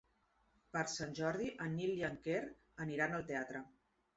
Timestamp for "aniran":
2.87-3.15